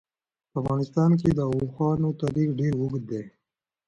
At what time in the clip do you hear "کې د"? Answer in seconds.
1.19-1.39